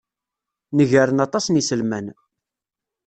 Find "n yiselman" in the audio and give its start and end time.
1.49-2.07